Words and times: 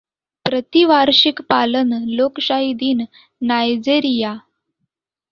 प्रतिवार्षिक 0.45 1.41
पालन 1.49 1.93
लोकशाही 2.09 2.73
दिन 2.73 3.05
नायजेरिया. 3.41 4.33